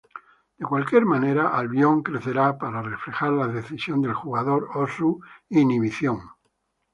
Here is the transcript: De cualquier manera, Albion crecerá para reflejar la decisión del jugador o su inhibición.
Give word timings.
De 0.57 0.65
cualquier 0.65 1.05
manera, 1.05 1.53
Albion 1.55 2.01
crecerá 2.01 2.57
para 2.57 2.81
reflejar 2.81 3.33
la 3.33 3.45
decisión 3.47 4.01
del 4.01 4.15
jugador 4.15 4.67
o 4.73 4.87
su 4.87 5.21
inhibición. 5.49 6.21